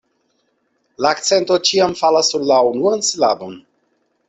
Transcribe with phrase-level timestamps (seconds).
[1.05, 3.57] La akcento ĉiam falas sur la unuan silabon.